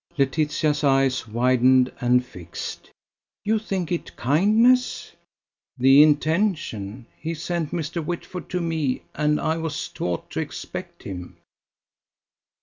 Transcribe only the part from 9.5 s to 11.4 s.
was taught to expect him."